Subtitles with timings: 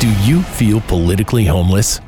[0.00, 2.00] Do you feel politically homeless?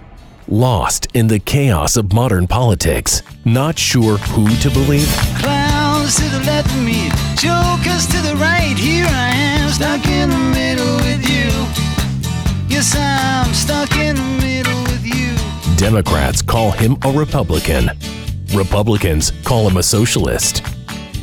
[0.46, 3.21] Lost in the chaos of modern politics?
[3.45, 5.08] Not sure who to believe?
[5.39, 8.77] Clowns to the left of me, jokers to the right.
[8.79, 11.50] Here I am, stuck in the middle with you.
[12.68, 15.34] Yes, I'm stuck in the middle with you.
[15.77, 17.91] Democrats call him a Republican.
[18.54, 20.64] Republicans call him a socialist.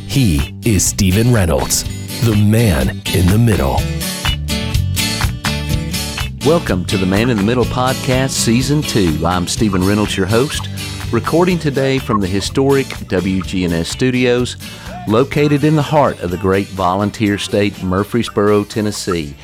[0.05, 1.83] He is Stephen Reynolds,
[2.25, 3.79] the man in the middle.
[6.47, 9.25] Welcome to the Man in the Middle podcast, Season 2.
[9.25, 10.69] I'm Stephen Reynolds, your host,
[11.11, 14.55] recording today from the historic WGNS studios
[15.09, 19.35] located in the heart of the great volunteer state, Murfreesboro, Tennessee.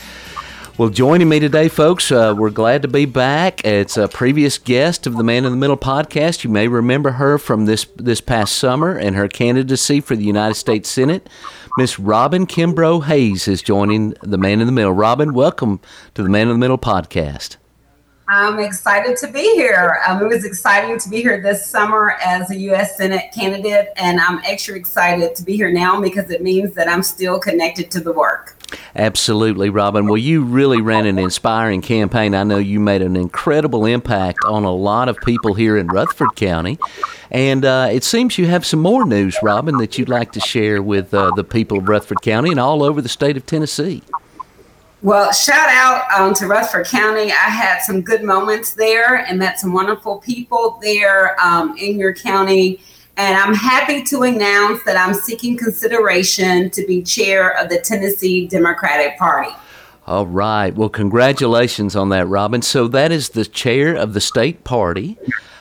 [0.75, 3.63] Well, joining me today, folks, uh, we're glad to be back.
[3.63, 6.43] It's a previous guest of the Man in the Middle podcast.
[6.43, 10.55] You may remember her from this this past summer and her candidacy for the United
[10.55, 11.29] States Senate.
[11.77, 14.93] Miss Robin Kimbrough Hayes is joining the Man in the Middle.
[14.93, 15.79] Robin, welcome
[16.15, 17.57] to the Man in the Middle podcast.
[18.27, 19.99] I'm excited to be here.
[20.07, 22.97] Um, it was exciting to be here this summer as a U.S.
[22.97, 27.03] Senate candidate, and I'm extra excited to be here now because it means that I'm
[27.03, 28.57] still connected to the work.
[28.95, 30.07] Absolutely, Robin.
[30.07, 32.35] Well, you really ran an inspiring campaign.
[32.35, 36.35] I know you made an incredible impact on a lot of people here in Rutherford
[36.35, 36.77] County.
[37.31, 40.81] And uh, it seems you have some more news, Robin, that you'd like to share
[40.81, 44.03] with uh, the people of Rutherford County and all over the state of Tennessee.
[45.01, 47.23] Well, shout out um, to Rutherford County.
[47.23, 52.13] I had some good moments there and met some wonderful people there um, in your
[52.13, 52.81] county.
[53.15, 58.47] And I'm happy to announce that I'm seeking consideration to be chair of the Tennessee
[58.47, 59.51] Democratic Party.
[60.05, 60.75] All right.
[60.75, 62.61] Well, congratulations on that, Robin.
[62.61, 65.17] So that is the chair of the state party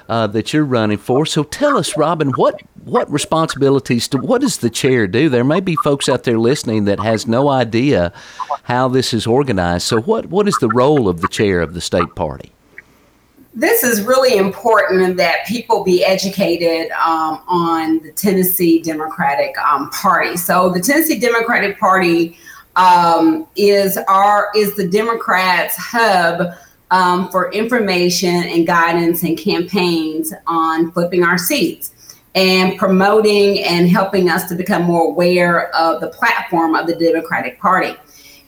[0.09, 1.27] uh, that you're running for.
[1.27, 5.29] So tell us, Robin, what what responsibilities do what does the chair do?
[5.29, 8.13] There may be folks out there listening that has no idea
[8.65, 9.87] how this is organized.
[9.87, 12.53] So what what is the role of the chair of the state party?
[13.55, 20.37] This is really important that people be educated um, on the Tennessee Democratic um, Party.
[20.37, 22.39] So the Tennessee Democratic Party
[22.77, 26.55] um, is our is the Democrats' hub
[26.91, 34.31] um, for information and guidance and campaigns on flipping our seats and promoting and helping
[34.31, 37.95] us to become more aware of the platform of the Democratic Party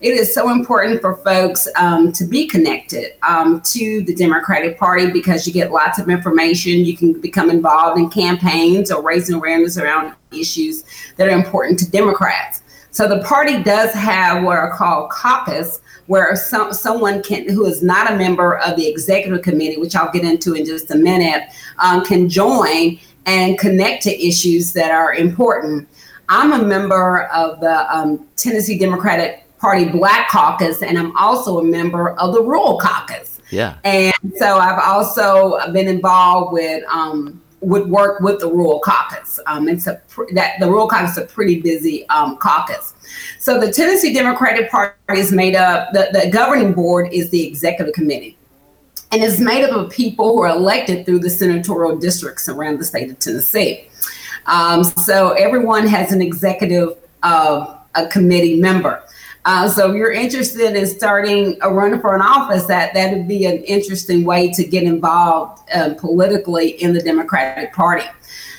[0.00, 5.10] it is so important for folks um, to be connected um, to the Democratic Party
[5.10, 6.84] because you get lots of information.
[6.84, 10.84] You can become involved in campaigns or raising awareness around issues
[11.16, 12.62] that are important to Democrats.
[12.91, 17.82] So the party does have what are called caucus, where some someone can who is
[17.82, 21.49] not a member of the executive committee, which I'll get into in just a minute,
[21.78, 25.88] um, can join and connect to issues that are important.
[26.28, 31.65] I'm a member of the um, Tennessee Democratic Party Black Caucus, and I'm also a
[31.65, 33.41] member of the Rural Caucus.
[33.51, 33.79] Yeah.
[33.83, 39.41] And so I've also been involved with um, would work with the Rural Caucus.
[39.47, 40.03] Um, it's a
[40.35, 42.93] that the Rural Caucus is a pretty busy um, caucus.
[43.39, 45.95] So the Tennessee Democratic Party is made up.
[45.95, 48.37] The, the governing board is the executive committee,
[49.13, 52.85] and it's made up of people who are elected through the senatorial districts around the
[52.85, 53.89] state of Tennessee.
[54.45, 59.03] Um, so everyone has an executive uh, a committee member.
[59.47, 63.28] Uh, so if you're interested in starting a run for an office, that that would
[63.28, 68.06] be an interesting way to get involved uh, politically in the Democratic Party.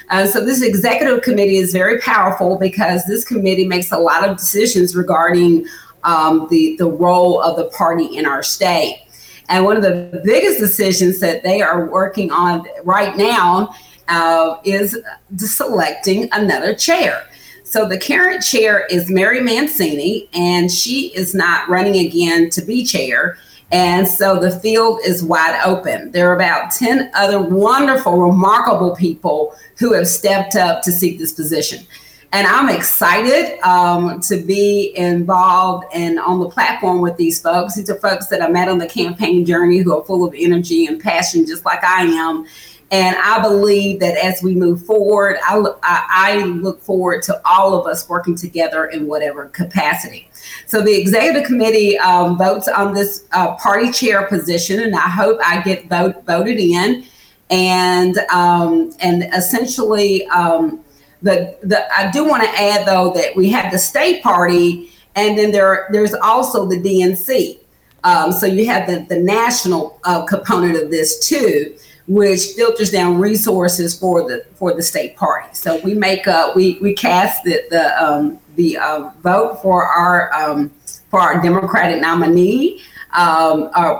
[0.10, 4.38] Uh, so this executive committee is very powerful because this committee makes a lot of
[4.38, 5.66] decisions regarding
[6.04, 9.02] um, the the role of the party in our state.
[9.50, 13.74] And one of the biggest decisions that they are working on right now
[14.08, 14.98] uh, is
[15.38, 17.28] selecting another chair.
[17.76, 22.86] So the current chair is Mary Mancini, and she is not running again to be
[22.86, 23.38] chair.
[23.70, 26.10] And so the field is wide open.
[26.12, 31.34] There are about 10 other wonderful, remarkable people who have stepped up to seek this
[31.34, 31.86] position.
[32.32, 37.76] And I'm excited um, to be involved and on the platform with these folks.
[37.76, 40.86] These are folks that I met on the campaign journey who are full of energy
[40.86, 42.46] and passion, just like I am.
[42.92, 47.42] And I believe that as we move forward, I, look, I, I look forward to
[47.44, 50.30] all of us working together in whatever capacity.
[50.68, 55.40] So the executive committee um, votes on this uh, party chair position, and I hope
[55.44, 57.06] I get vote, voted in.
[57.50, 60.84] And um, and essentially, um,
[61.22, 65.38] the the I do want to add though that we have the state party, and
[65.38, 67.60] then there there's also the DNC.
[68.04, 71.76] Um, so you have the the national uh, component of this too
[72.08, 75.50] which filters down resources for the for the state party.
[75.54, 80.34] So we make a we we cast the the um, the uh, vote for our
[80.34, 80.70] um,
[81.10, 82.82] for our Democratic nominee.
[83.16, 83.98] um, uh,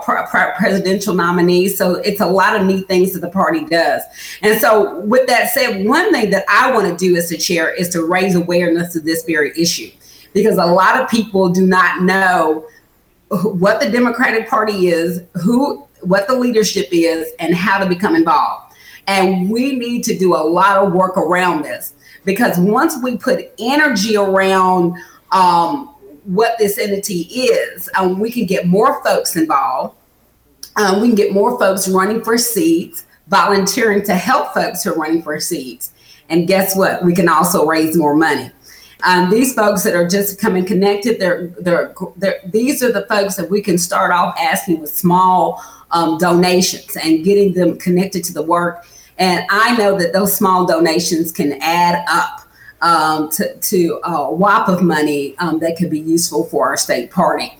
[0.58, 1.68] presidential nominee.
[1.68, 4.02] So it's a lot of neat things that the party does.
[4.42, 7.72] And so, with that said, one thing that I want to do as a chair
[7.72, 9.90] is to raise awareness of this very issue
[10.34, 12.68] because a lot of people do not know
[13.42, 18.74] what the Democratic Party is, who, what the leadership is, and how to become involved.
[19.06, 21.94] And we need to do a lot of work around this
[22.24, 24.96] because once we put energy around
[25.30, 25.94] um,
[26.24, 29.96] what this entity is, um, we can get more folks involved.
[30.74, 34.96] Um, we can get more folks running for seats, volunteering to help folks who are
[34.96, 35.92] running for seats.
[36.28, 37.04] And guess what?
[37.04, 38.50] We can also raise more money.
[39.04, 43.36] Um, these folks that are just coming connected, they're, they're, they're, these are the folks
[43.36, 48.32] that we can start off asking with small um, donations and getting them connected to
[48.32, 48.86] the work.
[49.18, 52.42] And I know that those small donations can add up
[52.82, 57.10] um, to, to a whop of money um, that could be useful for our state
[57.10, 57.56] party.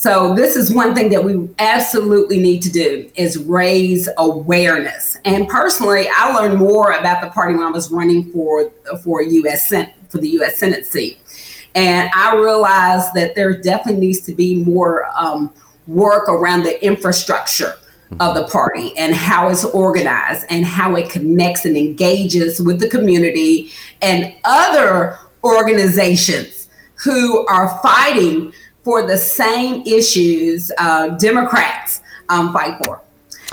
[0.00, 5.18] So this is one thing that we absolutely need to do is raise awareness.
[5.26, 8.70] And personally, I learned more about the party when I was running for
[9.04, 9.68] for U.S.
[9.68, 10.56] Senate for the U.S.
[10.56, 11.18] Senate seat,
[11.74, 15.52] and I realized that there definitely needs to be more um,
[15.86, 17.74] work around the infrastructure
[18.18, 22.88] of the party and how it's organized and how it connects and engages with the
[22.88, 23.70] community
[24.02, 33.00] and other organizations who are fighting for the same issues uh, Democrats um, fight for.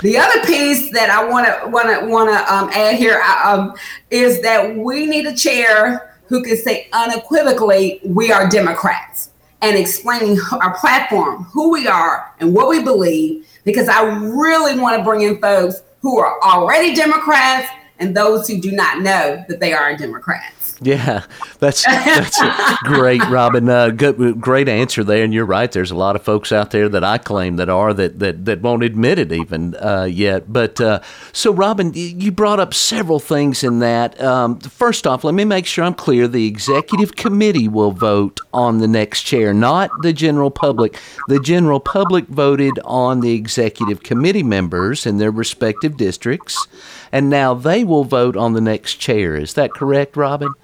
[0.00, 3.74] The other piece that I want to want to want to um, add here um,
[4.10, 9.17] is that we need a chair who can say unequivocally we are Democrats
[9.62, 14.96] and explaining our platform, who we are, and what we believe, because I really want
[14.98, 17.68] to bring in folks who are already Democrats
[17.98, 20.57] and those who do not know that they are Democrats.
[20.80, 21.24] Yeah,
[21.58, 22.40] that's that's
[22.84, 23.68] great, Robin.
[23.68, 25.70] Uh, good, great answer there, and you're right.
[25.70, 28.62] There's a lot of folks out there that I claim that are that that, that
[28.62, 30.52] won't admit it even uh, yet.
[30.52, 31.00] But uh,
[31.32, 34.20] so, Robin, you brought up several things in that.
[34.22, 36.28] Um, first off, let me make sure I'm clear.
[36.28, 40.96] The executive committee will vote on the next chair, not the general public.
[41.26, 46.68] The general public voted on the executive committee members in their respective districts,
[47.10, 49.34] and now they will vote on the next chair.
[49.34, 50.54] Is that correct, Robin?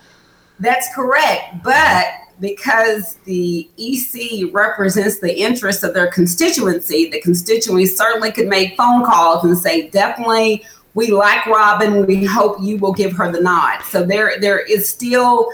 [0.61, 1.63] That's correct.
[1.63, 2.07] But
[2.41, 9.05] because the EC represents the interests of their constituency, the constituency certainly could make phone
[9.05, 10.65] calls and say, definitely,
[10.95, 12.07] we like Robin.
[12.07, 13.83] We hope you will give her the nod.
[13.83, 15.51] So there, there is still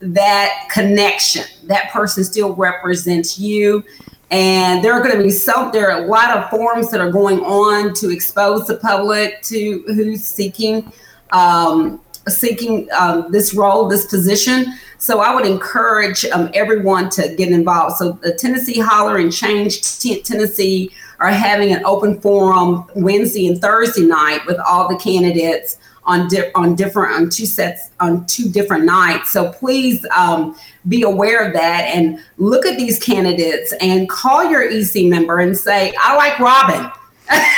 [0.00, 1.44] that connection.
[1.64, 3.84] That person still represents you.
[4.30, 7.10] And there are going to be some, there are a lot of forums that are
[7.10, 10.92] going on to expose the public to who's seeking
[11.32, 14.74] um, seeking um, this role, this position.
[14.98, 17.96] So I would encourage um, everyone to get involved.
[17.96, 23.60] So the Tennessee Holler and Change T- Tennessee are having an open forum Wednesday and
[23.60, 28.48] Thursday night with all the candidates on di- on different on two sets on two
[28.48, 29.30] different nights.
[29.30, 30.56] So please um,
[30.88, 35.56] be aware of that and look at these candidates and call your EC member and
[35.56, 36.90] say, "I like Robin."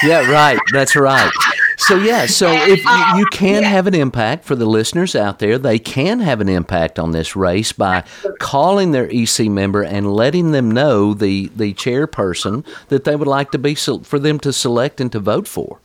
[0.03, 0.59] Yeah, right.
[0.73, 1.31] That's right.
[1.79, 5.59] So yeah, so if you, you can have an impact for the listeners out there,
[5.59, 8.05] they can have an impact on this race by
[8.39, 13.51] calling their EC member and letting them know the the chairperson that they would like
[13.53, 15.81] to be for them to select and to vote for.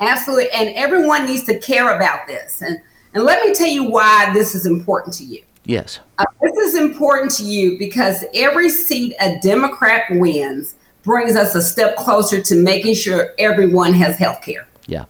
[0.00, 2.62] Absolutely, and everyone needs to care about this.
[2.62, 2.80] And
[3.12, 5.42] and let me tell you why this is important to you.
[5.64, 11.54] Yes, uh, this is important to you because every seat a Democrat wins brings us
[11.54, 14.66] a step closer to making sure everyone has health care.
[14.86, 15.04] Yeah.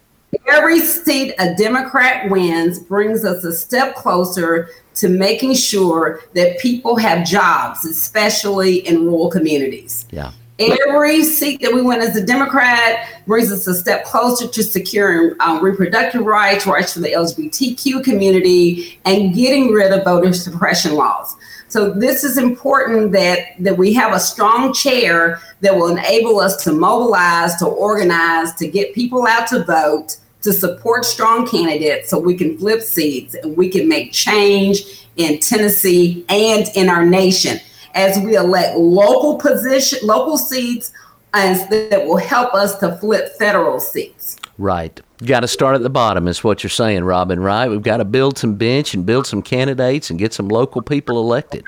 [0.48, 6.96] Every seat a Democrat wins brings us a step closer to making sure that people
[6.96, 10.06] have jobs, especially in rural communities.
[10.10, 10.32] Yeah.
[10.60, 15.34] Every seat that we win as a Democrat brings us a step closer to securing
[15.40, 21.34] um, reproductive rights, rights for the LGBTQ community, and getting rid of voter suppression laws.
[21.74, 26.62] So this is important that that we have a strong chair that will enable us
[26.62, 32.20] to mobilize, to organize, to get people out to vote, to support strong candidates so
[32.20, 37.58] we can flip seats and we can make change in Tennessee and in our nation
[37.96, 40.92] as we elect local position local seats
[41.32, 44.36] that will help us to flip federal seats.
[44.58, 45.00] Right.
[45.18, 47.68] Got to start at the bottom, is what you're saying, Robin, right?
[47.68, 51.18] We've got to build some bench and build some candidates and get some local people
[51.18, 51.64] elected.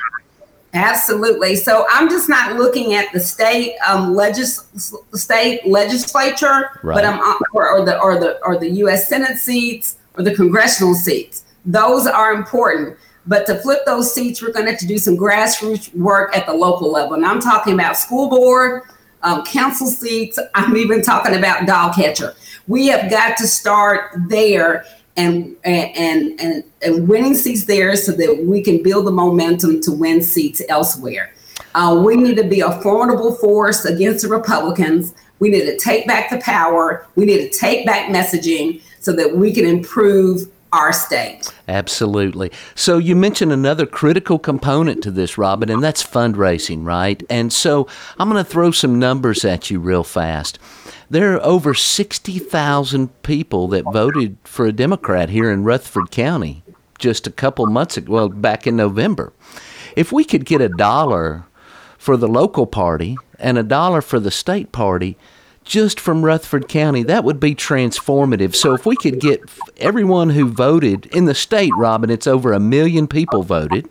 [0.75, 1.55] Absolutely.
[1.55, 4.69] So I'm just not looking at the state um, legis-
[5.15, 6.95] state legislature, right.
[6.95, 9.09] but I'm uh, or, or the or the or the U.S.
[9.09, 11.45] Senate seats or the congressional seats.
[11.65, 12.99] Those are important.
[13.27, 16.47] But to flip those seats, we're going to have to do some grassroots work at
[16.47, 17.15] the local level.
[17.15, 18.83] And I'm talking about school board,
[19.23, 20.39] um, council seats.
[20.55, 22.35] I'm even talking about dog catcher.
[22.69, 24.85] We have got to start there
[25.17, 29.93] and and and and winning seats there so that we can build the momentum to
[29.93, 31.33] win seats elsewhere.
[31.75, 35.15] Uh, we need to be a formidable force against the Republicans.
[35.39, 37.07] We need to take back the power.
[37.17, 41.53] We need to take back messaging so that we can improve our state.
[41.67, 42.53] Absolutely.
[42.75, 47.23] So you mentioned another critical component to this, Robin, and that's fundraising, right?
[47.31, 50.59] And so I'm going to throw some numbers at you real fast.
[51.09, 56.63] There are over 60,000 people that voted for a Democrat here in Rutherford County
[56.99, 59.33] just a couple months ago, well, back in November.
[59.95, 61.47] If we could get a dollar
[61.97, 65.17] for the local party and a dollar for the state party,
[65.67, 68.55] just from Rutherford County, that would be transformative.
[68.55, 69.43] So if we could get
[69.77, 73.89] everyone who voted in the state, Robin, it's over a million people voted.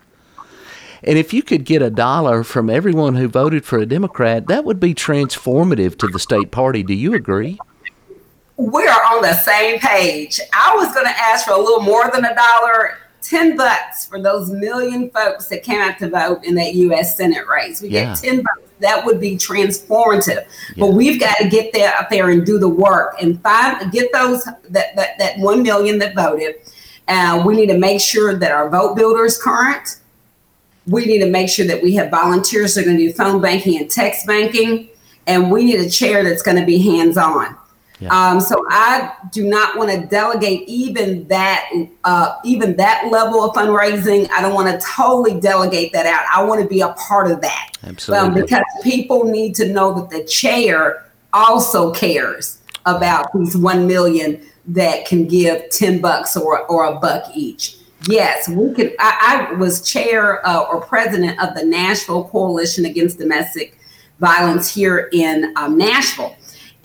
[1.03, 4.63] And if you could get a dollar from everyone who voted for a Democrat, that
[4.63, 6.82] would be transformative to the state party.
[6.82, 7.60] Do you agree?
[8.58, 10.39] We are on the same page.
[10.53, 14.22] I was going to ask for a little more than a dollar 10 bucks for
[14.22, 17.82] those million folks that came out to vote in that US Senate race.
[17.82, 18.13] We yeah.
[18.13, 18.62] get 10 bucks.
[18.79, 20.46] That would be transformative.
[20.46, 20.46] Yeah.
[20.77, 24.12] But we've got to get there out there and do the work and find get
[24.13, 26.55] those that that, that 1 million that voted.
[27.08, 30.00] Uh, we need to make sure that our vote builder is current.
[30.88, 33.41] We need to make sure that we have volunteers that are going to do phone
[33.41, 34.89] banking and text banking.
[35.25, 37.58] And we need a chair that's going to be hands on.
[38.00, 38.10] Yeah.
[38.10, 41.70] Um, so I do not want to delegate even that
[42.04, 44.30] uh, even that level of fundraising.
[44.32, 46.25] I don't want to totally delegate that out.
[46.34, 47.72] I want to be a part of that.
[47.84, 48.28] Absolutely.
[48.28, 54.46] Um, because people need to know that the chair also cares about these one million
[54.68, 57.78] that can give 10 bucks or, or a buck each.
[58.08, 58.96] Yes, we could.
[59.00, 63.80] I, I was chair uh, or president of the Nashville Coalition Against Domestic
[64.20, 66.36] Violence here in um, Nashville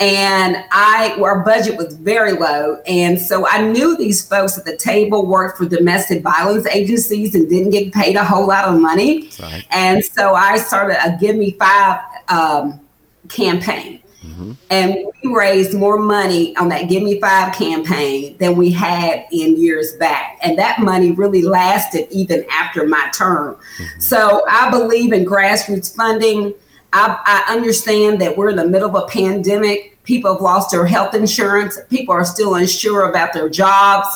[0.00, 4.76] and I our budget was very low, and so I knew these folks at the
[4.76, 9.30] table worked for domestic violence agencies and didn't get paid a whole lot of money,
[9.40, 9.64] right.
[9.70, 12.80] and so I started a Give Me Five um,
[13.28, 14.52] campaign, mm-hmm.
[14.70, 19.60] and we raised more money on that Give Me Five campaign than we had in
[19.60, 23.56] years back, and that money really lasted even after my term.
[23.56, 24.00] Mm-hmm.
[24.00, 26.54] So I believe in grassroots funding.
[26.92, 30.86] I, I, understand that we're in the middle of a pandemic people have lost their
[30.86, 31.78] health insurance.
[31.88, 34.08] People are still unsure about their jobs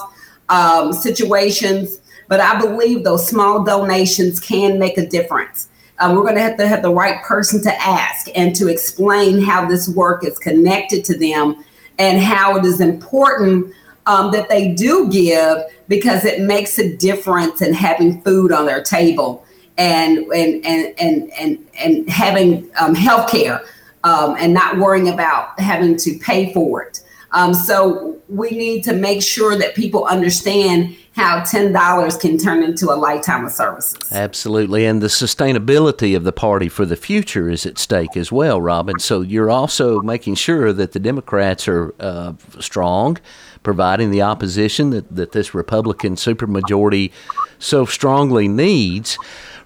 [0.49, 2.01] um, situations.
[2.27, 5.69] But I believe those small donations can make a difference.
[5.99, 9.41] Uh, we're going to have to have the right person to ask and to explain
[9.41, 11.65] how this work is connected to them
[11.99, 13.73] and how it is important
[14.07, 18.83] um, that they do give because it makes a difference in having food on their
[18.83, 19.44] table
[19.77, 23.63] and and and and and, having um, health care
[24.05, 27.01] um, and not worrying about having to pay for it.
[27.33, 32.93] Um, so we need to make sure that people understand how $10 can turn into
[32.93, 34.13] a lifetime of services.
[34.13, 34.85] Absolutely.
[34.85, 38.99] And the sustainability of the party for the future is at stake as well, Robin.
[38.99, 43.19] So you're also making sure that the Democrats are uh, strong,
[43.63, 47.13] providing the opposition that, that this Republican supermajority
[47.59, 49.17] so strongly needs.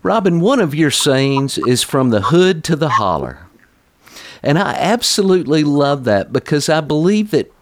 [0.08, 3.46] Robin, one of your sayings is from the hood to the holler.
[4.42, 7.52] And I absolutely love that because I believe that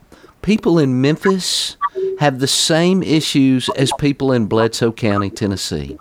[0.43, 1.77] people in Memphis
[2.21, 5.99] have the same issues as people in Bledsoe County, Tennessee.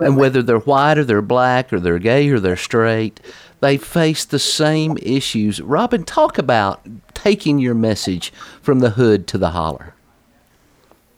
[0.00, 3.20] And whether they're white or they're black or they're gay or they're straight,
[3.60, 5.60] they face the same issues.
[5.60, 6.80] Robin, talk about
[7.12, 8.32] taking your message
[8.62, 9.94] from the hood to the holler.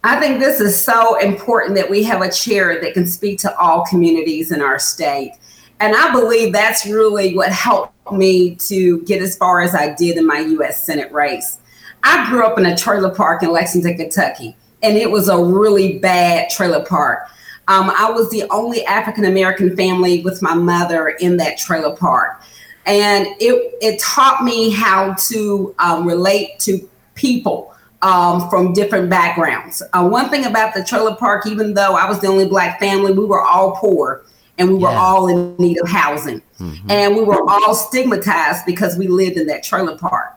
[0.02, 3.56] I think this is so important that we have a chair that can speak to
[3.58, 5.32] all communities in our state.
[5.78, 10.16] And I believe that's really what helped me to get as far as I did
[10.16, 11.58] in my US Senate race.
[12.02, 15.98] I grew up in a trailer park in Lexington, Kentucky, and it was a really
[15.98, 17.28] bad trailer park.
[17.68, 22.42] Um, I was the only African American family with my mother in that trailer park.
[22.86, 27.69] And it, it taught me how to um, relate to people
[28.02, 29.82] um, from different backgrounds.
[29.92, 33.12] Uh, one thing about the trailer park, even though I was the only black family,
[33.12, 34.24] we were all poor
[34.58, 35.00] and we were yeah.
[35.00, 36.42] all in need of housing.
[36.58, 36.90] Mm-hmm.
[36.90, 40.36] And we were all stigmatized because we lived in that trailer park.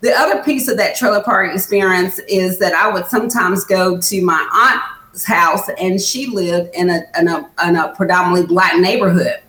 [0.00, 4.22] The other piece of that trailer park experience is that I would sometimes go to
[4.22, 9.40] my aunt's house, and she lived in a, in a, in a predominantly black neighborhood.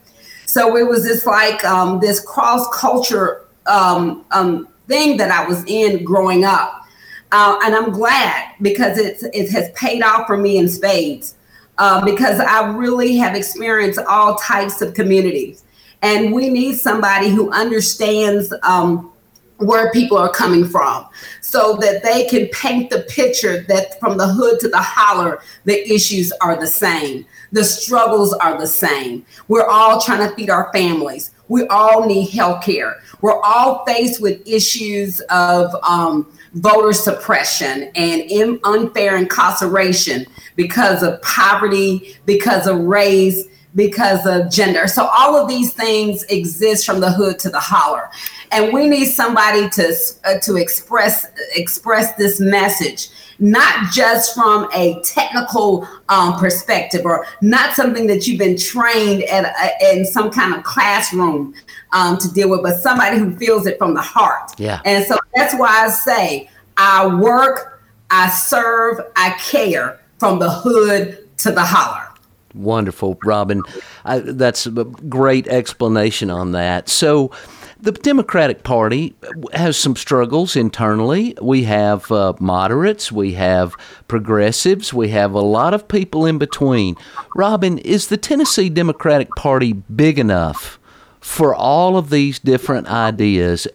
[0.45, 5.65] So it was just like um, this cross culture um, um, thing that I was
[5.65, 6.84] in growing up.
[7.31, 11.35] Uh, and I'm glad because it's, it has paid off for me in spades
[11.77, 15.63] uh, because I really have experienced all types of communities.
[16.01, 19.11] and we need somebody who understands um,
[19.57, 21.07] where people are coming from
[21.41, 25.89] so that they can paint the picture that from the hood to the holler, the
[25.91, 27.25] issues are the same.
[27.51, 29.25] The struggles are the same.
[29.47, 31.31] We're all trying to feed our families.
[31.47, 32.97] We all need health care.
[33.21, 42.17] We're all faced with issues of um, voter suppression and unfair incarceration because of poverty,
[42.25, 43.43] because of race,
[43.75, 44.87] because of gender.
[44.87, 48.09] So all of these things exist from the hood to the holler,
[48.51, 53.09] and we need somebody to uh, to express express this message,
[53.39, 59.45] not just from a technical um, perspective or not something that you've been trained at
[59.45, 61.53] a, in some kind of classroom
[61.91, 64.51] um, to deal with, but somebody who feels it from the heart.
[64.57, 64.81] Yeah.
[64.85, 71.27] And so that's why I say I work, I serve, I care from the hood
[71.37, 72.07] to the holler.
[72.53, 73.61] Wonderful, Robin.
[74.05, 76.87] I, that's a great explanation on that.
[76.87, 77.31] So,
[77.79, 79.15] the Democratic Party
[79.53, 81.37] has some struggles internally.
[81.41, 83.75] We have uh, moderates, we have
[84.07, 86.95] progressives, we have a lot of people in between.
[87.35, 90.79] Robin, is the Tennessee Democratic Party big enough
[91.19, 93.67] for all of these different ideas?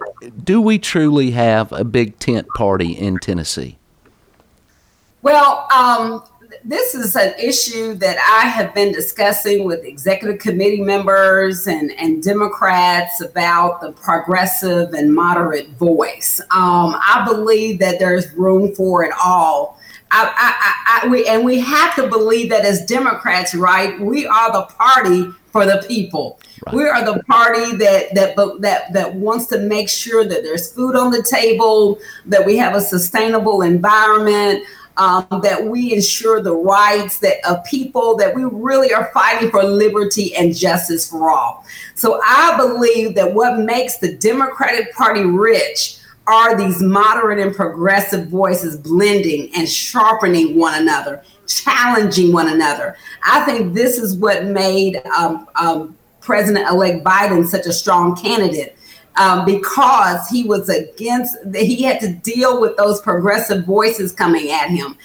[0.42, 3.76] Do we truly have a big tent party in Tennessee?
[5.23, 6.25] Well, um,
[6.64, 12.23] this is an issue that I have been discussing with executive committee members and, and
[12.23, 16.40] Democrats about the progressive and moderate voice.
[16.50, 19.79] Um, I believe that there's room for it all.
[20.12, 24.52] I, I, I, we, and we have to believe that as Democrats, right, we are
[24.52, 26.40] the party for the people.
[26.67, 26.75] Right.
[26.75, 30.95] We are the party that that that that wants to make sure that there's food
[30.95, 34.64] on the table, that we have a sustainable environment,
[35.00, 39.64] um, that we ensure the rights that of people that we really are fighting for
[39.64, 41.64] liberty and justice for all.
[41.95, 48.28] So I believe that what makes the Democratic Party rich are these moderate and progressive
[48.28, 52.94] voices blending and sharpening one another, challenging one another.
[53.24, 58.77] I think this is what made um, um, President-elect Biden such a strong candidate
[59.16, 64.70] um, because he was against he had to deal with those progressive voices coming at
[64.70, 64.96] him.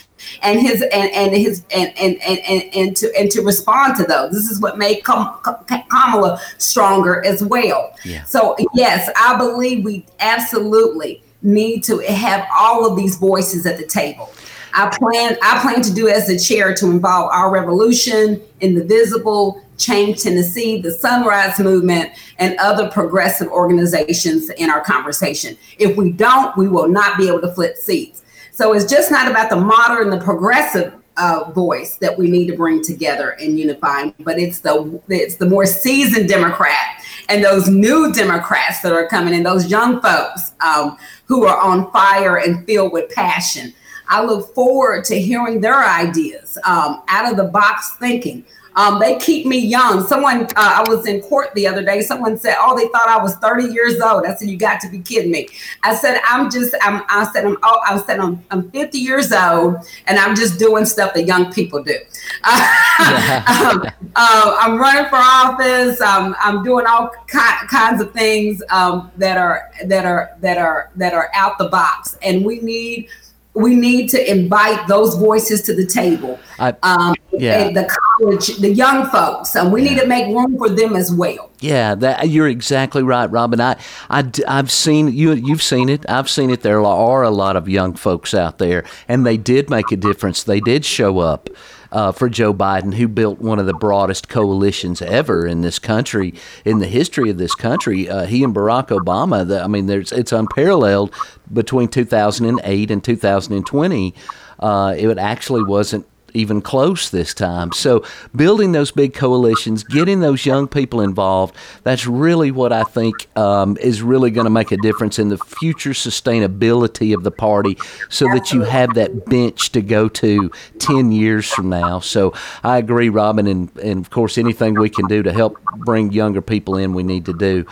[0.41, 4.03] And his and and his and and and, and, and to and to respond to
[4.03, 4.31] those.
[4.31, 7.93] This is what made kamala stronger as well.
[8.03, 8.23] Yeah.
[8.23, 13.85] so yes i believe we absolutely need to have all of these voices at the
[13.85, 14.31] table
[14.75, 20.21] I plan I plan to do as the chair to involve our revolution, Indivisible, Change
[20.21, 25.57] Tennessee, the Sunrise Movement, and other progressive organizations in our conversation.
[25.79, 28.23] If we don't, we will not be able to flip seats.
[28.51, 32.57] So it's just not about the modern, the progressive uh, voice that we need to
[32.57, 38.11] bring together and unify, but it's the it's the more seasoned Democrat and those new
[38.11, 42.91] Democrats that are coming in, those young folks um, who are on fire and filled
[42.91, 43.73] with passion.
[44.07, 48.45] I look forward to hearing their ideas, um, out of the box thinking.
[48.75, 50.05] Um, they keep me young.
[50.05, 52.01] Someone, uh, I was in court the other day.
[52.01, 54.89] Someone said, "Oh, they thought I was 30 years old." I said, "You got to
[54.89, 55.47] be kidding me."
[55.83, 59.31] I said, "I'm just," I'm, I said, "I'm," oh, I said, I'm, "I'm 50 years
[59.31, 61.93] old, and I'm just doing stuff that young people do."
[62.43, 66.01] um, uh, I'm running for office.
[66.01, 70.91] Um, I'm doing all ki- kinds of things um, that are that are that are
[70.97, 73.07] that are out the box, and we need
[73.55, 76.37] we need to invite those voices to the table.
[76.59, 77.69] I, um, yeah.
[77.71, 77.89] the
[78.19, 79.89] college, the young folks, and we yeah.
[79.89, 81.51] need to make room for them as well.
[81.59, 83.61] Yeah, that you're exactly right, Robin.
[83.61, 83.77] I,
[84.09, 85.33] I, I've seen you.
[85.33, 86.07] You've seen it.
[86.09, 86.61] I've seen it.
[86.61, 90.43] There are a lot of young folks out there, and they did make a difference.
[90.43, 91.49] They did show up
[91.91, 96.33] uh, for Joe Biden, who built one of the broadest coalitions ever in this country,
[96.63, 98.09] in the history of this country.
[98.09, 99.47] Uh, he and Barack Obama.
[99.47, 101.13] The, I mean, it's unparalleled
[101.51, 104.13] between 2008 and 2020.
[104.59, 107.71] Uh, it actually wasn't even close this time.
[107.71, 108.03] So,
[108.35, 113.77] building those big coalitions, getting those young people involved, that's really what I think um,
[113.77, 117.77] is really going to make a difference in the future sustainability of the party
[118.09, 121.99] so that you have that bench to go to 10 years from now.
[121.99, 126.11] So, I agree, Robin, and, and of course, anything we can do to help bring
[126.11, 127.65] younger people in, we need to do.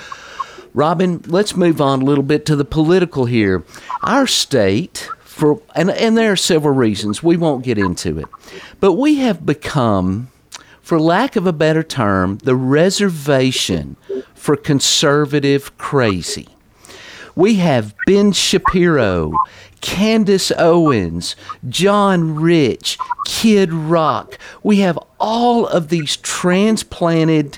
[0.74, 3.64] Robin, let's move on a little bit to the political here.
[4.02, 7.24] Our state, for and and there are several reasons.
[7.24, 8.28] We won't get into it.
[8.80, 10.30] But we have become
[10.82, 13.96] for lack of a better term the reservation
[14.36, 16.48] for conservative crazy.
[17.36, 19.34] We have Ben Shapiro,
[19.82, 21.36] Candace Owens,
[21.68, 24.38] John Rich, Kid Rock.
[24.62, 27.56] We have all of these transplanted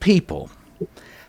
[0.00, 0.50] people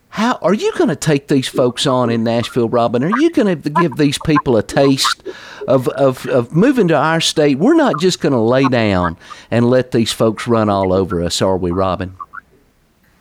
[0.09, 3.03] How are you going to take these folks on in Nashville, Robin?
[3.03, 5.23] Are you going to give these people a taste
[5.67, 7.59] of, of, of moving to our state?
[7.59, 9.17] We're not just going to lay down
[9.51, 12.15] and let these folks run all over us, are we, Robin?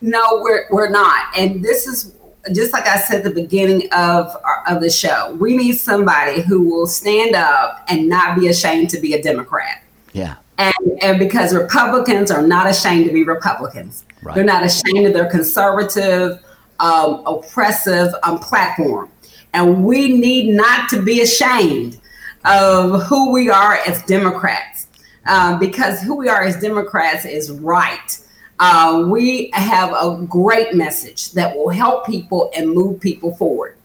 [0.01, 1.27] No, we're, we're not.
[1.37, 2.15] And this is
[2.55, 6.41] just like I said at the beginning of, uh, of the show, we need somebody
[6.41, 9.83] who will stand up and not be ashamed to be a Democrat.
[10.15, 10.37] Yeah.
[10.57, 14.35] And, and because Republicans are not ashamed to be Republicans, Right.
[14.35, 16.43] they're not ashamed of their conservative,
[16.81, 19.11] um, oppressive um, platform.
[19.55, 21.99] And we need not to be ashamed
[22.45, 24.87] of who we are as Democrats,
[25.27, 28.19] um, because who we are as Democrats is right.
[28.61, 33.79] Uh, we have a great message that will help people and move people forward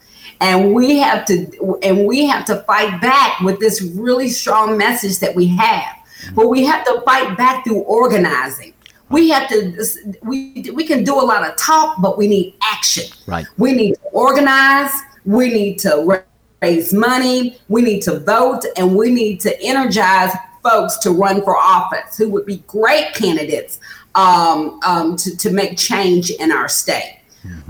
[0.44, 5.20] and we have to and we have to fight back with this really strong message
[5.20, 5.96] that we have
[6.36, 8.73] but we have to fight back through organizing
[9.14, 9.86] we have to
[10.24, 13.06] we we can do a lot of talk but we need action.
[13.28, 13.46] Right.
[13.58, 14.92] we need to organize.
[15.26, 16.24] We need to
[16.62, 17.58] raise money.
[17.70, 20.32] We need to vote and we need to energize
[20.64, 23.80] folks to run for office who would be great candidates
[24.16, 27.20] um, um, to, to make change in our state.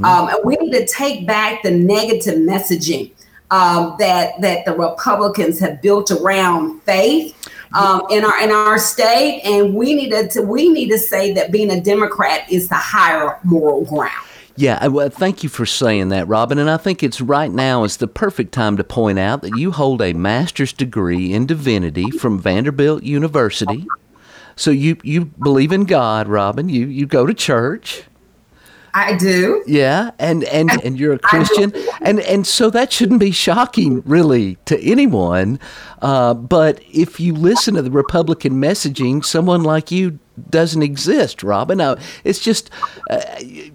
[0.03, 3.11] Um, and we need to take back the negative messaging
[3.49, 7.35] um, that that the Republicans have built around faith
[7.73, 11.51] um, in our in our state, and we need to we need to say that
[11.51, 14.11] being a Democrat is the higher moral ground.
[14.55, 16.59] Yeah, well, thank you for saying that, Robin.
[16.59, 19.71] And I think it's right now is the perfect time to point out that you
[19.71, 23.87] hold a master's degree in divinity from Vanderbilt University.
[24.55, 26.69] So you you believe in God, Robin.
[26.69, 28.03] You you go to church.
[28.93, 29.63] I do.
[29.65, 34.55] Yeah, and and and you're a Christian, and and so that shouldn't be shocking, really,
[34.65, 35.59] to anyone.
[36.01, 41.81] Uh, but if you listen to the Republican messaging, someone like you doesn't exist, Robin.
[41.81, 42.69] Uh, it's just
[43.09, 43.19] uh,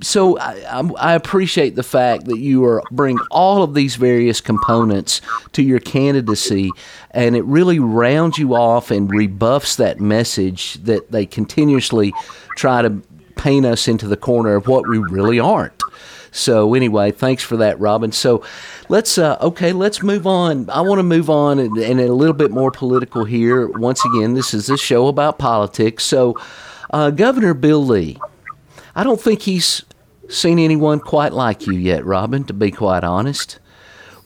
[0.02, 5.20] so I, I appreciate the fact that you are bring all of these various components
[5.52, 6.70] to your candidacy,
[7.10, 12.12] and it really rounds you off and rebuffs that message that they continuously
[12.56, 13.02] try to
[13.38, 15.82] paint us into the corner of what we really aren't.
[16.30, 18.12] So anyway, thanks for that, Robin.
[18.12, 18.44] So
[18.88, 20.68] let's uh, okay, let's move on.
[20.70, 23.66] I want to move on and, and a little bit more political here.
[23.68, 26.04] Once again, this is a show about politics.
[26.04, 26.38] So
[26.90, 28.18] uh, Governor Bill Lee,
[28.94, 29.84] I don't think he's
[30.28, 32.44] seen anyone quite like you yet, Robin.
[32.44, 33.58] To be quite honest.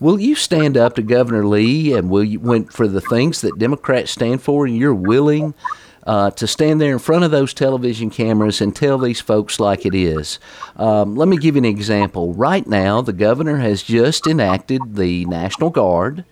[0.01, 3.57] Will you stand up to Governor Lee and will you went for the things that
[3.61, 5.55] Democrats stand for and you're willing
[6.04, 9.86] uh, to stand there in front of those television cameras and tell these folks like
[9.86, 10.38] it is?
[10.76, 12.34] Um, let me give you an example.
[12.34, 16.24] Right now, the governor has just enacted the National Guard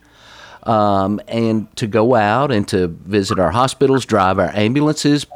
[0.65, 5.27] um, and to go out and to visit our hospitals, drive our ambulances.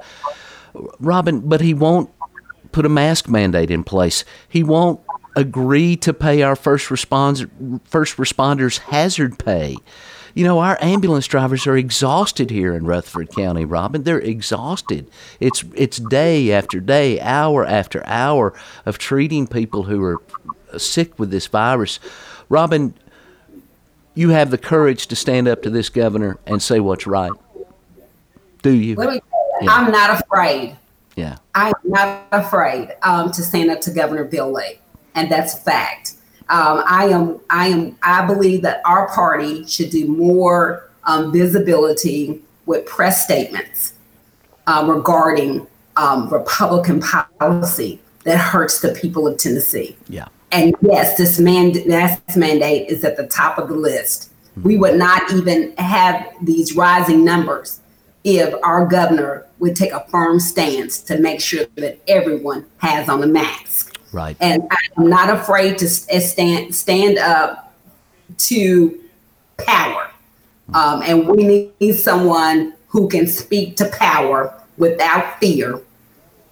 [0.99, 2.11] Robin, but he won't
[2.73, 4.25] put a mask mandate in place.
[4.49, 5.01] He won't
[5.37, 9.77] agree to pay our first responders first responders hazard pay.
[10.35, 14.03] You know, our ambulance drivers are exhausted here in Rutherford County, Robin.
[14.03, 15.09] They're exhausted.
[15.39, 18.53] It's it's day after day, hour after hour
[18.85, 20.21] of treating people who are
[20.77, 22.01] sick with this virus.
[22.49, 22.95] Robin,
[24.15, 27.33] you have the courage to stand up to this governor and say what's right.
[28.63, 28.97] Do you?
[28.97, 29.21] Me.
[29.63, 29.71] Yeah.
[29.71, 30.77] I'm not afraid.
[31.15, 31.37] Yeah.
[31.55, 34.81] I am not afraid um, to stand up to Governor Bill Lee,
[35.15, 36.14] and that's a fact.
[36.49, 37.41] Um, I am.
[37.51, 37.99] I am.
[38.03, 43.95] I believe that our party should do more um, visibility with press statements
[44.67, 49.97] uh, regarding um, Republican policy that hurts the people of Tennessee.
[50.09, 50.29] Yeah.
[50.53, 54.31] And yes, this man mask mandate is at the top of the list.
[54.63, 57.81] We would not even have these rising numbers
[58.23, 63.23] if our governor would take a firm stance to make sure that everyone has on
[63.23, 63.94] a mask.
[64.15, 64.37] Right.
[64.41, 64.63] And
[64.97, 67.75] I'm not afraid to stand stand up
[68.39, 69.01] to
[69.59, 70.09] power.
[70.73, 75.81] Um, and we need someone who can speak to power without fear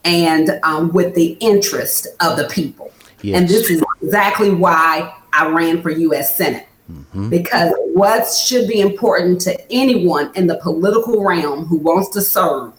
[0.04, 2.92] and um, with the interest of the people.
[3.24, 6.36] And this is exactly why I ran for U.S.
[6.36, 6.66] Senate.
[7.30, 12.72] Because what should be important to anyone in the political realm who wants to serve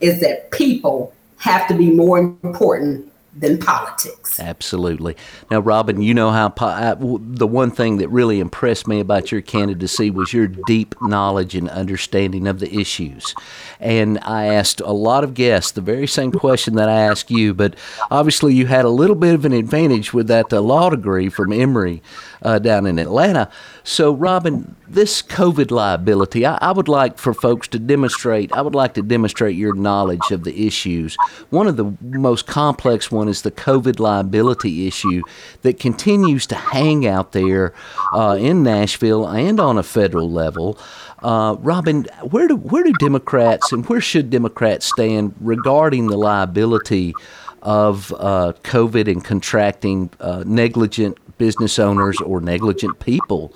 [0.00, 4.38] is that people have to be more important than politics.
[4.38, 5.16] Absolutely.
[5.50, 9.32] Now, Robin, you know how po- w- the one thing that really impressed me about
[9.32, 13.34] your candidacy was your deep knowledge and understanding of the issues.
[13.80, 17.54] And I asked a lot of guests the very same question that I asked you,
[17.54, 17.74] but
[18.10, 21.52] obviously you had a little bit of an advantage with that uh, law degree from
[21.52, 22.02] Emory
[22.42, 23.50] uh, down in Atlanta.
[23.82, 28.74] So, Robin, this COVID liability, I, I would like for folks to demonstrate, I would
[28.74, 31.16] like to demonstrate your knowledge of the issues.
[31.50, 35.22] One of the most complex ones one is the COVID liability issue
[35.62, 37.72] that continues to hang out there
[38.12, 40.78] uh, in Nashville and on a federal level.
[41.22, 47.14] Uh, Robin, where do where do Democrats and where should Democrats stand regarding the liability
[47.62, 53.54] of uh, COVID and contracting uh, negligent business owners or negligent people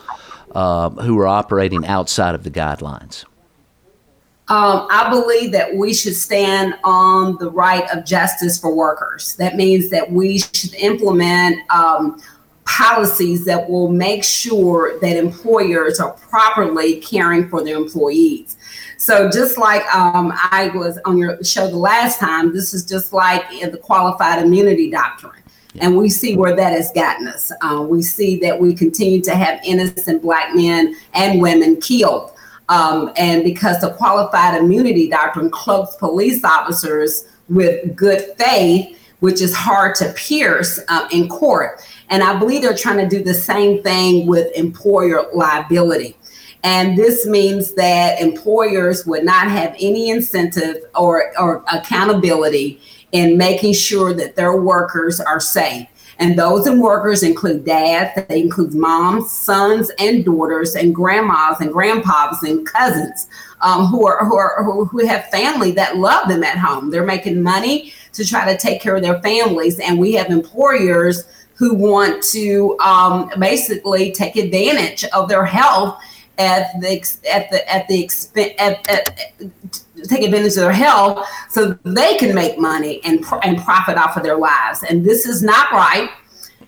[0.53, 3.27] uh, who are operating outside of the guidelines?
[4.51, 9.37] Um, I believe that we should stand on the right of justice for workers.
[9.37, 12.23] That means that we should implement um,
[12.65, 18.57] policies that will make sure that employers are properly caring for their employees.
[18.97, 23.13] So just like um, I was on your show the last time, this is just
[23.13, 25.43] like the qualified immunity doctrine.
[25.81, 27.53] And we see where that has gotten us.
[27.61, 32.33] Uh, we see that we continue to have innocent black men and women killed.
[32.69, 39.55] Um, and because the qualified immunity doctrine cloaks police officers with good faith, which is
[39.55, 41.81] hard to pierce um, in court.
[42.09, 46.17] And I believe they're trying to do the same thing with employer liability.
[46.65, 52.81] And this means that employers would not have any incentive or, or accountability
[53.13, 55.87] in making sure that their workers are safe.
[56.21, 61.73] And those and workers include dads, they include moms, sons, and daughters, and grandmas and
[61.73, 63.29] grandpas and cousins
[63.61, 66.91] um, who are who are who, who have family that love them at home.
[66.91, 71.25] They're making money to try to take care of their families, and we have employers
[71.55, 76.01] who want to um, basically take advantage of their health
[76.39, 76.93] at the
[77.31, 79.29] at the at the expense at, at,
[80.09, 84.23] take advantage of their health so they can make money and and profit off of
[84.23, 84.83] their lives.
[84.85, 86.11] And this is not right.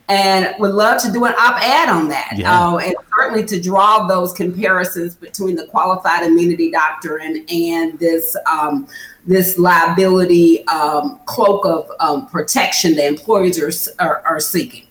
[0.08, 2.52] And would love to do an op-ed on that yeah.
[2.52, 8.88] uh, and certainly to draw those comparisons between the qualified immunity doctrine and this um,
[9.24, 14.84] this liability um, cloak of um, protection that employers are, are, are seeking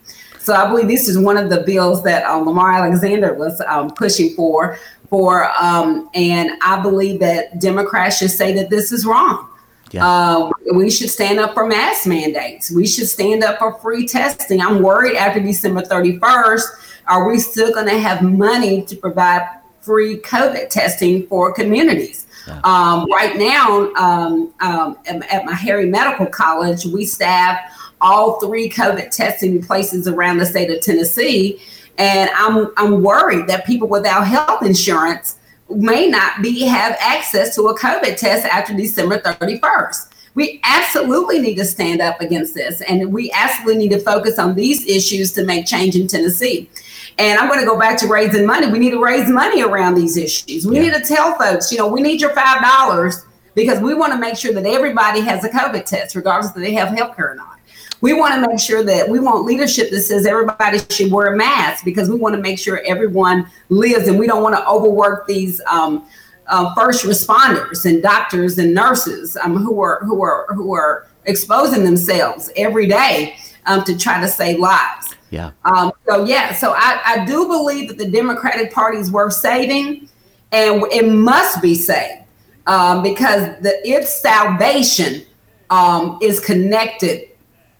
[0.49, 3.91] so I believe this is one of the bills that uh, Lamar Alexander was um,
[3.91, 4.79] pushing for.
[5.07, 9.47] For um, and I believe that Democrats should say that this is wrong.
[9.91, 10.07] Yeah.
[10.07, 12.71] Uh, we should stand up for mask mandates.
[12.71, 14.59] We should stand up for free testing.
[14.59, 16.65] I'm worried after December 31st,
[17.05, 19.47] are we still going to have money to provide
[19.81, 22.25] free COVID testing for communities?
[22.47, 22.59] Yeah.
[22.63, 27.59] Um, right now, um, um, at Meharry Medical College, we staff
[28.01, 31.61] all three COVID testing places around the state of Tennessee.
[31.97, 35.37] And I'm I'm worried that people without health insurance
[35.69, 40.13] may not be have access to a COVID test after December 31st.
[40.35, 44.55] We absolutely need to stand up against this, and we absolutely need to focus on
[44.55, 46.69] these issues to make change in Tennessee.
[47.17, 48.67] And I'm going to go back to raising money.
[48.67, 50.65] We need to raise money around these issues.
[50.65, 50.83] We yeah.
[50.83, 54.19] need to tell folks, you know, we need your five dollars because we want to
[54.19, 57.35] make sure that everybody has a COVID test, regardless if they have health care or
[57.35, 57.58] not.
[58.01, 61.37] We want to make sure that we want leadership that says everybody should wear a
[61.37, 65.27] mask because we want to make sure everyone lives and we don't want to overwork
[65.27, 66.05] these um,
[66.47, 71.83] uh, first responders and doctors and nurses um, who are who are who are exposing
[71.83, 75.15] themselves every day um, to try to save lives.
[75.29, 75.51] Yeah.
[75.63, 80.09] Um, so yeah, so I, I do believe that the Democratic Party is worth saving,
[80.51, 82.23] and it must be saved
[82.65, 85.23] um, because the, its salvation
[85.69, 87.28] um, is connected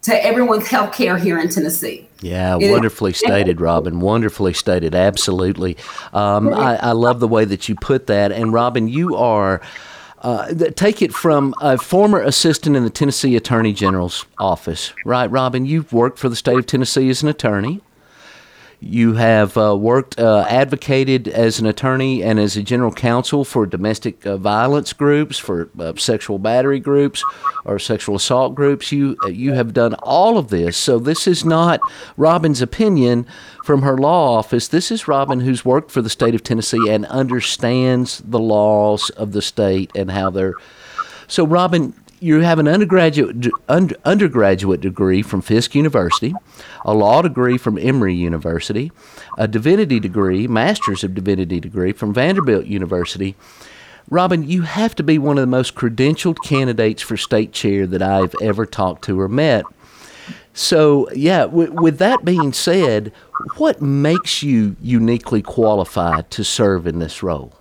[0.02, 2.08] to everyone's health care here in Tennessee.
[2.22, 4.00] Yeah, wonderfully stated, Robin.
[4.00, 4.94] Wonderfully stated.
[4.94, 5.76] Absolutely.
[6.12, 8.32] Um, I, I, love the way that you put that.
[8.32, 9.60] And Robin, you are.
[10.22, 15.64] Uh, take it from a former assistant in the Tennessee Attorney General's office, right, Robin?
[15.64, 17.80] You've worked for the state of Tennessee as an attorney.
[18.82, 23.66] You have uh, worked, uh, advocated as an attorney and as a general counsel for
[23.66, 27.22] domestic uh, violence groups, for uh, sexual battery groups,
[27.66, 28.90] or sexual assault groups.
[28.90, 30.78] You uh, you have done all of this.
[30.78, 31.80] So this is not
[32.16, 33.26] Robin's opinion
[33.64, 34.68] from her law office.
[34.68, 39.32] This is Robin who's worked for the state of Tennessee and understands the laws of
[39.32, 40.54] the state and how they're.
[41.28, 43.50] So Robin, you have an undergraduate
[44.04, 46.34] undergraduate degree from Fisk University,
[46.84, 48.92] a law degree from Emory University,
[49.38, 53.34] a divinity degree, master's of divinity degree from Vanderbilt University.
[54.10, 58.02] Robin, you have to be one of the most credentialed candidates for state chair that
[58.02, 59.64] I've ever talked to or met.
[60.52, 63.12] So, yeah, w- with that being said,
[63.56, 67.54] what makes you uniquely qualified to serve in this role?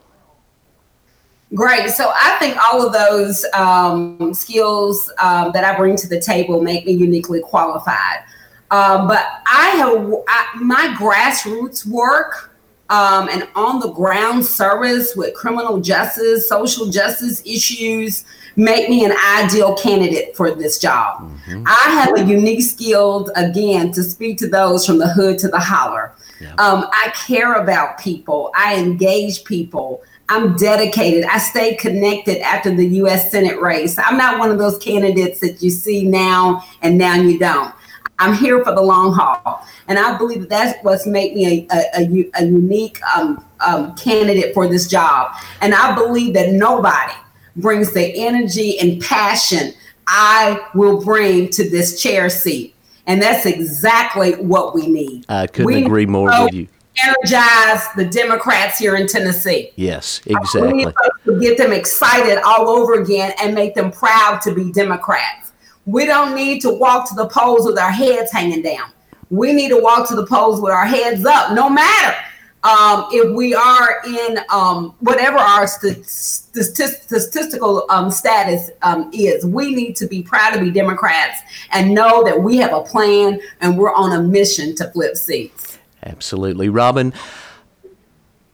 [1.55, 1.89] Great.
[1.89, 6.61] So I think all of those um, skills um, that I bring to the table
[6.61, 8.23] make me uniquely qualified.
[8.71, 12.53] Um, but I have I, my grassroots work
[12.89, 19.13] um, and on the ground service with criminal justice, social justice issues make me an
[19.37, 21.21] ideal candidate for this job.
[21.21, 21.63] Mm-hmm.
[21.65, 25.59] I have a unique skill, again, to speak to those from the hood to the
[25.59, 26.13] holler.
[26.41, 26.53] Yeah.
[26.55, 30.03] Um, I care about people, I engage people.
[30.29, 31.25] I'm dedicated.
[31.25, 33.97] I stay connected after the US Senate race.
[33.97, 37.73] I'm not one of those candidates that you see now and now you don't.
[38.19, 39.65] I'm here for the long haul.
[39.87, 43.95] And I believe that that's what's made me a, a, a, a unique um, um,
[43.95, 45.35] candidate for this job.
[45.61, 47.13] And I believe that nobody
[47.55, 49.73] brings the energy and passion
[50.05, 52.75] I will bring to this chair seat.
[53.05, 55.25] And that's exactly what we need.
[55.29, 56.67] I couldn't we agree more with you.
[57.03, 59.71] Energize the Democrats here in Tennessee.
[59.75, 60.61] Yes, exactly.
[60.61, 60.93] We need
[61.25, 65.51] to get them excited all over again and make them proud to be Democrats.
[65.85, 68.91] We don't need to walk to the polls with our heads hanging down.
[69.29, 72.15] We need to walk to the polls with our heads up, no matter
[72.63, 79.45] um, if we are in um, whatever our st- st- statistical um, status um, is.
[79.45, 83.39] We need to be proud to be Democrats and know that we have a plan
[83.61, 85.68] and we're on a mission to flip seats.
[86.03, 86.69] Absolutely.
[86.69, 87.13] Robin,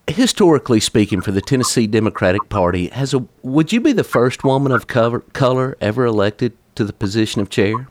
[0.07, 4.71] historically speaking, for the Tennessee Democratic Party, has a would you be the first woman
[4.71, 7.87] of cover, color ever elected to the position of chair?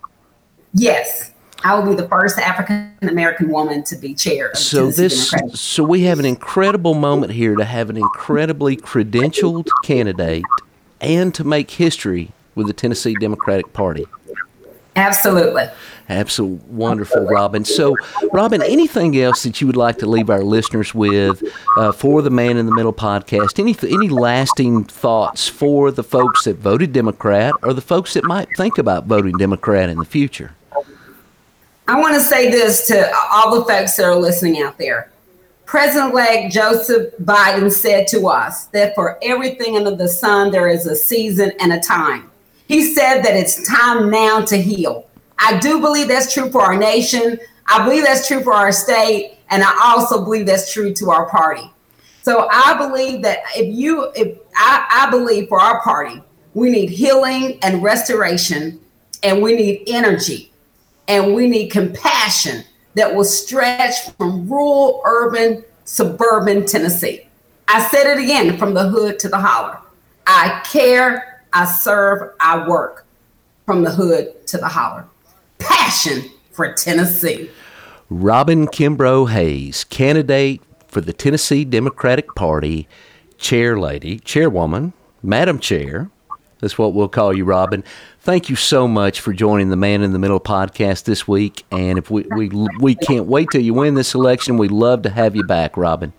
[0.73, 1.33] Yes.
[1.67, 4.55] I will be the first African American woman to be chair.
[4.55, 10.45] so this, so we have an incredible moment here to have an incredibly credentialed candidate,
[11.01, 14.05] and to make history with the Tennessee Democratic Party.
[14.97, 15.65] Absolutely.
[16.09, 17.65] Absolutely wonderful, Robin.
[17.65, 17.97] So,
[18.33, 21.43] Robin, anything else that you would like to leave our listeners with
[21.77, 23.59] uh, for the Man in the Middle podcast?
[23.59, 28.49] Any any lasting thoughts for the folks that voted Democrat or the folks that might
[28.57, 30.55] think about voting Democrat in the future?
[31.89, 35.11] I want to say this to all the folks that are listening out there.
[35.65, 40.95] President-elect Joseph Biden said to us that for everything under the sun, there is a
[40.95, 42.31] season and a time.
[42.67, 45.09] He said that it's time now to heal.
[45.39, 47.39] I do believe that's true for our nation.
[47.67, 49.39] I believe that's true for our state.
[49.51, 51.71] And I also believe that's true to our party.
[52.23, 56.23] So I believe that if you, if I, I believe for our party,
[56.55, 58.81] we need healing and restoration,
[59.23, 60.53] and we need energy,
[61.09, 67.27] and we need compassion that will stretch from rural, urban, suburban Tennessee.
[67.69, 69.79] I said it again from the hood to the holler.
[70.27, 73.07] I care, I serve, I work
[73.65, 75.07] from the hood to the holler
[75.59, 77.51] passion for Tennessee.
[78.11, 82.87] Robin Kimbrough Hayes, candidate for the Tennessee Democratic Party,
[83.39, 86.11] chair lady, chairwoman, madam chair.
[86.61, 87.85] That's what we'll call you, Robin.
[88.21, 91.65] Thank you so much for joining the Man in the Middle podcast this week.
[91.71, 92.49] And if we we
[92.81, 96.13] we can't wait till you win this election, we'd love to have you back, Robin.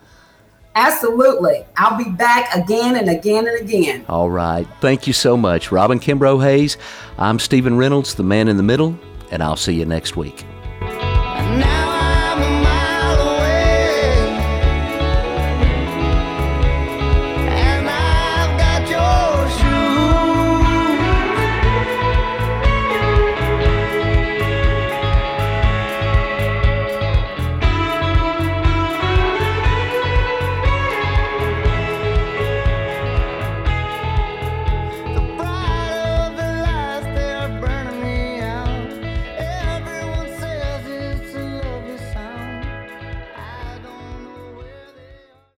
[0.75, 1.65] Absolutely.
[1.77, 4.05] I'll be back again and again and again.
[4.09, 4.67] All right.
[4.81, 5.71] Thank you so much.
[5.71, 6.77] Robin Kimbrough Hayes.
[7.17, 8.99] I'm Stephen Reynolds, the man in the middle
[9.31, 10.45] and I'll see you next week.